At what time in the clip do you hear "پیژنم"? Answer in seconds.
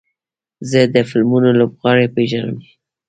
2.15-2.57